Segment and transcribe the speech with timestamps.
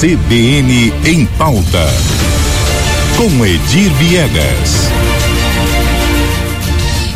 [0.00, 1.86] CBN em pauta.
[3.18, 4.88] Com Edir Viegas.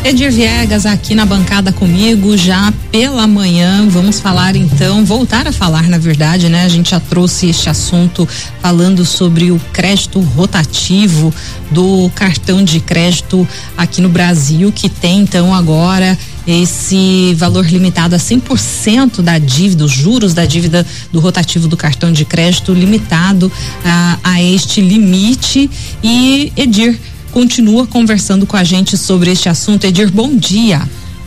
[0.03, 3.87] Edir Viegas aqui na bancada comigo já pela manhã.
[3.89, 6.63] Vamos falar então, voltar a falar, na verdade, né?
[6.63, 8.29] A gente já trouxe este assunto
[8.61, 11.33] falando sobre o crédito rotativo
[11.71, 16.15] do cartão de crédito aqui no Brasil, que tem então agora
[16.47, 22.11] esse valor limitado a 100% da dívida, os juros da dívida do rotativo do cartão
[22.11, 23.51] de crédito limitado
[23.83, 25.69] a, a este limite.
[26.03, 26.99] E Edir,
[27.31, 29.85] continua conversando com a gente sobre este assunto.
[29.85, 30.81] Edir, bom dia.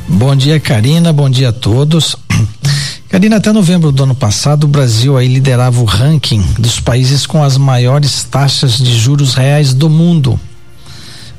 [0.09, 1.12] Bom dia, Karina.
[1.12, 2.16] Bom dia a todos.
[3.09, 7.42] Karina, até novembro do ano passado, o Brasil aí liderava o ranking dos países com
[7.42, 10.39] as maiores taxas de juros reais do mundo.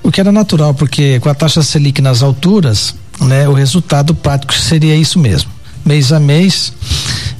[0.01, 4.53] O que era natural, porque com a taxa Selic nas alturas, né, o resultado prático
[4.53, 5.51] seria isso mesmo.
[5.85, 6.73] Mês a mês,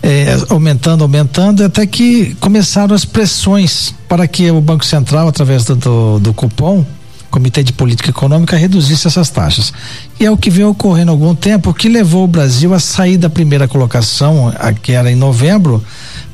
[0.02, 5.76] eh, aumentando, aumentando, até que começaram as pressões para que o Banco Central, através do,
[5.76, 6.86] do, do cupom,
[7.30, 9.72] Comitê de Política Econômica reduzisse essas taxas.
[10.20, 13.18] E é o que vem ocorrendo há algum tempo, que levou o Brasil a sair
[13.18, 15.84] da primeira colocação, a que era em novembro,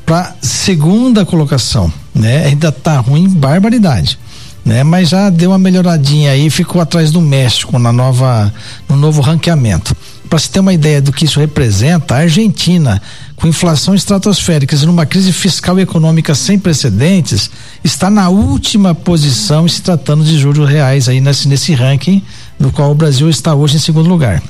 [0.04, 2.46] para segunda colocação, né?
[2.46, 4.18] Ainda tá ruim, barbaridade.
[4.66, 4.82] Né?
[4.82, 8.52] Mas já deu uma melhoradinha aí, ficou atrás do México na nova
[8.88, 9.96] no novo ranqueamento.
[10.28, 13.00] Para se ter uma ideia do que isso representa, a Argentina
[13.36, 17.48] com inflação estratosférica e numa crise fiscal e econômica sem precedentes,
[17.84, 22.20] está na última posição se tratando de juros reais aí nesse, nesse ranking,
[22.58, 24.42] no qual o Brasil está hoje em segundo lugar.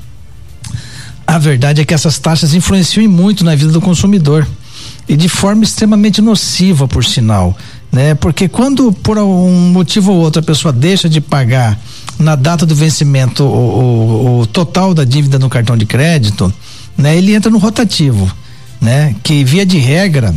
[1.27, 4.49] A verdade é que essas taxas influenciam muito na vida do consumidor
[5.09, 7.57] e de forma extremamente nociva, por sinal,
[7.93, 8.15] né?
[8.15, 11.79] Porque quando por um motivo ou outro a pessoa deixa de pagar
[12.19, 16.53] na data do vencimento o, o, o total da dívida no cartão de crédito,
[16.97, 17.17] né?
[17.17, 18.31] Ele entra no rotativo
[18.81, 19.15] né?
[19.23, 20.35] Que via de regra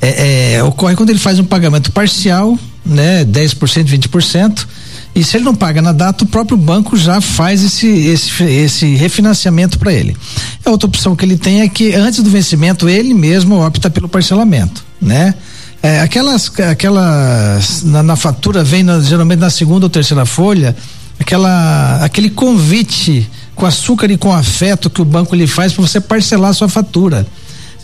[0.00, 3.24] é, é, ocorre quando ele faz um pagamento parcial, né?
[3.24, 4.66] 10%, 20%.
[5.14, 8.94] E se ele não paga na data, o próprio banco já faz esse, esse, esse
[8.94, 10.16] refinanciamento para ele.
[10.64, 14.08] A outra opção que ele tem é que antes do vencimento ele mesmo opta pelo
[14.08, 15.34] parcelamento, né?
[15.82, 20.76] É, aquelas, aquelas na, na fatura vem na, geralmente na segunda ou terceira folha,
[21.18, 26.00] aquela, aquele convite com açúcar e com afeto que o banco lhe faz para você
[26.00, 27.26] parcelar a sua fatura.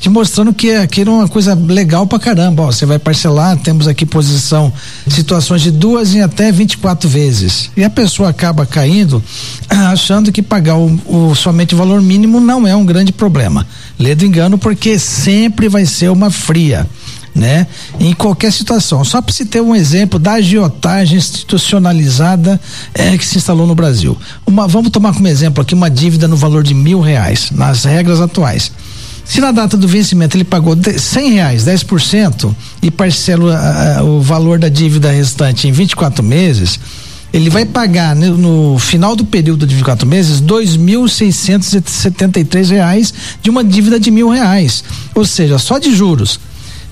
[0.00, 2.62] Te mostrando que aquilo é uma coisa legal pra caramba.
[2.62, 4.72] Ó, você vai parcelar, temos aqui posição,
[5.08, 7.68] situações de duas em até 24 vezes.
[7.76, 9.20] E a pessoa acaba caindo
[9.68, 13.66] achando que pagar o, o somente o valor mínimo não é um grande problema.
[13.98, 16.86] Lê do engano, porque sempre vai ser uma fria
[17.34, 17.66] né?
[17.98, 19.04] Em qualquer situação.
[19.04, 22.60] Só para se ter um exemplo da agiotagem institucionalizada
[22.94, 24.16] é, que se instalou no Brasil.
[24.46, 28.20] Uma, vamos tomar como exemplo aqui uma dívida no valor de mil reais, nas regras
[28.20, 28.70] atuais.
[29.24, 34.70] Se na data do vencimento ele pagou cem reais, 10% e parcela o valor da
[34.70, 36.80] dívida restante em 24 meses,
[37.30, 42.40] ele vai pagar no, final do período de 24 meses dois mil seiscentos e setenta
[42.40, 43.12] e três reais
[43.42, 44.82] de uma dívida de mil reais,
[45.14, 46.40] ou seja, só de juros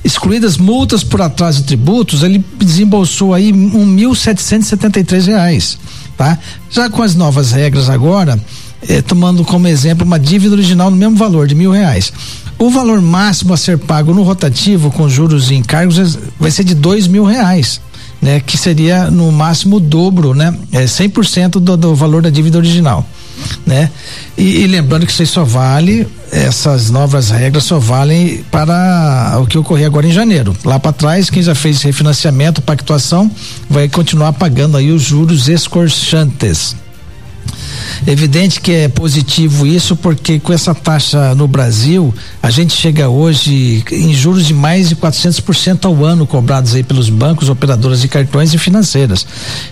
[0.05, 5.79] excluídas multas por atraso de tributos, ele desembolsou aí um mil setecentos e reais,
[6.17, 6.39] tá?
[6.71, 8.41] Já com as novas regras agora,
[8.89, 12.13] eh, tomando como exemplo uma dívida original no mesmo valor de mil reais.
[12.59, 16.75] O valor máximo a ser pago no rotativo com juros e encargos vai ser de
[16.75, 17.81] dois mil reais.
[18.19, 20.57] Né, que seria no máximo o dobro, né?
[20.73, 23.07] É 100% do, do valor da dívida original
[23.65, 23.91] né?
[24.37, 29.59] E, e, lembrando que isso só vale, essas novas regras só valem para o que
[29.59, 30.57] ocorrer agora em janeiro.
[30.65, 33.31] Lá para trás, quem já fez refinanciamento, pactuação,
[33.69, 36.77] vai continuar pagando aí os juros escorchantes.
[38.07, 43.85] Evidente que é positivo isso, porque com essa taxa no Brasil, a gente chega hoje
[43.91, 48.53] em juros de mais de 400% ao ano cobrados aí pelos bancos, operadoras de cartões
[48.53, 49.27] e financeiras.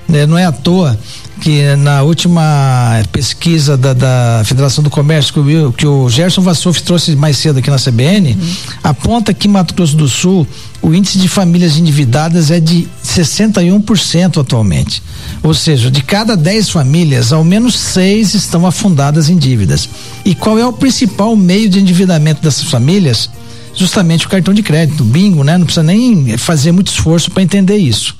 [0.08, 0.26] Né?
[0.26, 0.98] Não é à toa
[1.44, 6.82] que na última pesquisa da, da Federação do Comércio que o, que o Gerson Vassouf
[6.82, 8.54] trouxe mais cedo aqui na CBN, uhum.
[8.82, 10.46] aponta que Mato Grosso do Sul
[10.80, 15.02] o índice de famílias endividadas é de 61% atualmente.
[15.42, 19.86] Ou seja, de cada 10 famílias, ao menos seis estão afundadas em dívidas.
[20.24, 23.28] E qual é o principal meio de endividamento dessas famílias?
[23.74, 25.58] Justamente o cartão de crédito, bingo, né?
[25.58, 28.16] Não precisa nem fazer muito esforço para entender isso.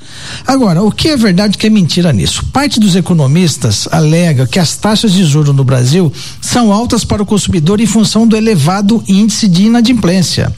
[0.47, 2.45] Agora, o que é verdade e o que é mentira nisso?
[2.53, 7.27] Parte dos economistas alega que as taxas de juros no Brasil são altas para o
[7.27, 10.53] consumidor em função do elevado índice de inadimplência.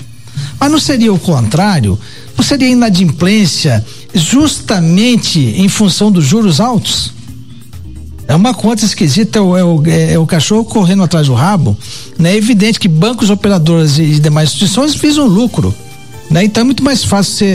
[0.58, 1.98] Mas não seria o contrário?
[2.37, 3.84] Não seria inadimplência
[4.14, 7.15] justamente em função dos juros altos?
[8.28, 11.76] É uma conta esquisita, é o, é o, é o cachorro correndo atrás do rabo.
[12.19, 12.32] Né?
[12.32, 15.75] É evidente que bancos, operadoras e demais instituições visam lucro.
[16.31, 16.44] Né?
[16.44, 17.46] Então é muito mais fácil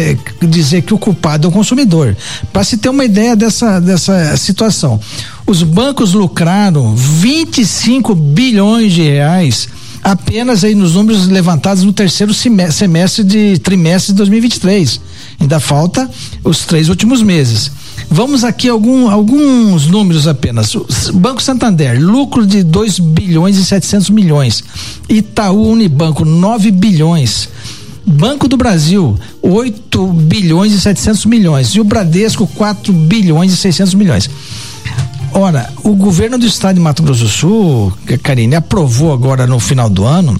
[0.41, 2.15] dizer que o culpado é o consumidor.
[2.53, 4.99] Para se ter uma ideia dessa, dessa situação.
[5.45, 9.67] Os bancos lucraram 25 bilhões de reais
[10.03, 14.99] apenas aí nos números levantados no terceiro semestre de trimestre de 2023.
[15.39, 16.09] Ainda falta
[16.43, 17.71] os três últimos meses.
[18.13, 20.75] Vamos aqui algum, alguns números apenas.
[21.13, 24.61] Banco Santander, lucro de 2 bilhões e 700 milhões.
[25.07, 27.47] Itaú Unibanco, 9 bilhões.
[28.05, 31.69] Banco do Brasil, 8 bilhões e 700 milhões.
[31.69, 34.29] E o Bradesco, 4 bilhões e 600 milhões.
[35.33, 39.89] Ora, o governo do estado de Mato Grosso do Sul, Karine, aprovou agora no final
[39.89, 40.37] do ano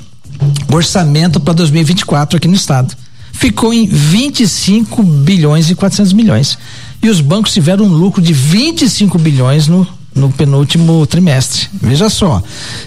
[0.69, 2.95] orçamento para 2024 aqui no estado.
[3.41, 6.59] Ficou em 25 bilhões e 400 milhões.
[7.01, 11.67] E os bancos tiveram um lucro de 25 bilhões no, no penúltimo trimestre.
[11.81, 12.39] Veja só,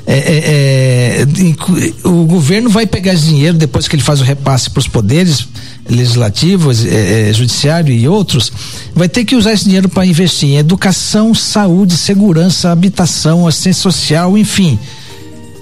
[0.07, 4.71] é, é, é, o governo vai pegar esse dinheiro depois que ele faz o repasse
[4.71, 5.49] para os poderes
[5.91, 8.53] legislativos, é, é, judiciário e outros,
[8.95, 14.39] vai ter que usar esse dinheiro para investir em educação, saúde, segurança, habitação, assistência social,
[14.39, 14.79] enfim.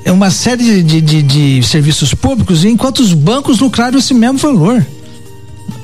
[0.05, 4.85] É uma série de, de, de serviços públicos, enquanto os bancos lucraram esse mesmo valor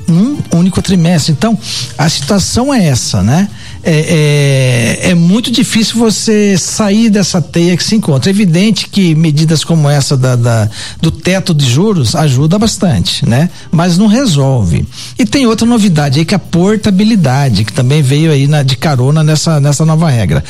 [0.07, 1.31] num único trimestre.
[1.31, 1.57] Então,
[1.97, 3.47] a situação é essa, né?
[3.81, 8.29] É, é, é, muito difícil você sair dessa teia que se encontra.
[8.29, 10.69] É evidente que medidas como essa da, da,
[11.01, 13.49] do teto de juros ajuda bastante, né?
[13.71, 14.85] Mas não resolve.
[15.17, 18.75] E tem outra novidade aí que é a portabilidade, que também veio aí na, de
[18.75, 20.43] carona nessa, nessa nova regra.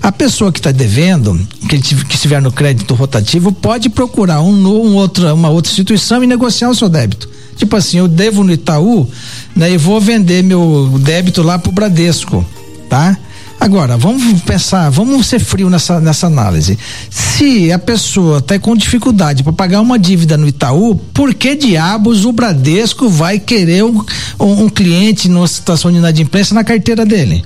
[0.00, 1.36] A pessoa que está devendo,
[1.68, 4.96] que, que estiver no crédito rotativo, pode procurar um, um
[5.34, 7.28] uma outra instituição e negociar o seu débito.
[7.56, 9.08] Tipo assim, eu devo no Itaú,
[9.54, 9.72] né?
[9.72, 12.44] E vou vender meu débito lá pro Bradesco,
[12.88, 13.16] tá?
[13.58, 16.78] Agora, vamos pensar, vamos ser frio nessa, nessa análise.
[17.10, 22.24] Se a pessoa está com dificuldade para pagar uma dívida no Itaú, por que diabos
[22.24, 24.04] o Bradesco vai querer um,
[24.38, 27.44] um, cliente numa situação de inadimplência na carteira dele?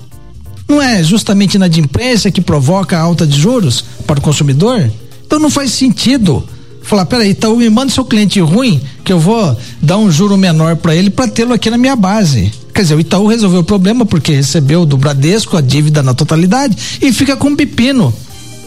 [0.68, 4.90] Não é justamente inadimplência que provoca a alta de juros para o consumidor?
[5.24, 6.44] Então não faz sentido
[6.82, 10.76] falar, peraí, Itaú me manda seu cliente ruim, que eu vou dar um juro menor
[10.76, 12.52] para ele para tê-lo aqui na minha base.
[12.80, 16.98] Quer dizer, o Itaú resolveu o problema porque recebeu do Bradesco a dívida na totalidade
[17.02, 18.10] e fica com um pepino,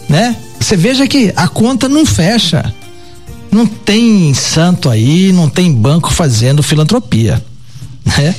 [0.08, 0.36] né?
[0.60, 2.72] Você veja que a conta não fecha.
[3.50, 7.44] Não tem santo aí, não tem banco fazendo filantropia.
[8.18, 8.34] Né?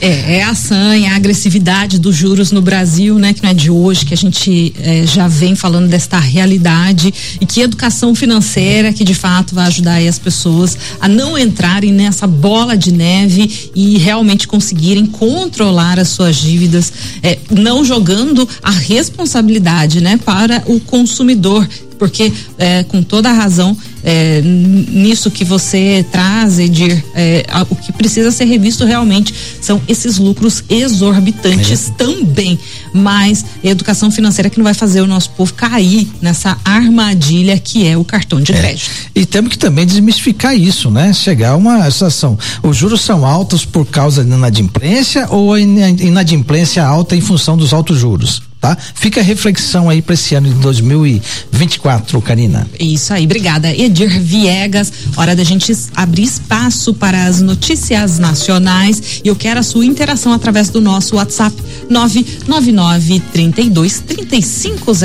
[0.00, 3.32] É, é a sanha, a agressividade dos juros no Brasil, né?
[3.32, 7.44] Que não é de hoje, que a gente é, já vem falando desta realidade e
[7.44, 12.76] que educação financeira que de fato vai ajudar as pessoas a não entrarem nessa bola
[12.76, 20.16] de neve e realmente conseguirem controlar as suas dívidas, é, não jogando a responsabilidade, né?
[20.24, 21.68] Para o consumidor
[21.98, 27.76] porque é, com toda a razão é, nisso que você traz, Edir, é, a, o
[27.76, 32.58] que precisa ser revisto realmente são esses lucros exorbitantes também.
[32.92, 37.96] Mas educação financeira que não vai fazer o nosso povo cair nessa armadilha que é
[37.96, 38.58] o cartão de é.
[38.58, 38.90] crédito.
[39.14, 41.12] E temos que também desmistificar isso, né?
[41.12, 42.38] Chegar a uma situação.
[42.62, 47.72] Os juros são altos por causa da inadimplência ou a inadimplência alta em função dos
[47.72, 48.47] altos juros?
[48.60, 48.76] Tá?
[48.94, 52.68] Fica a reflexão aí para esse ano de 2024, Karina.
[52.78, 53.70] Isso aí, obrigada.
[53.74, 59.62] Edir Viegas, hora da gente abrir espaço para as notícias nacionais e eu quero a
[59.62, 61.56] sua interação através do nosso WhatsApp
[61.88, 65.00] 999 32 3500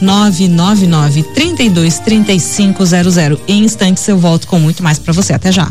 [0.00, 2.92] 999 32 3500.
[3.46, 5.32] Em instantes eu volto com muito mais para você.
[5.32, 5.70] Até já.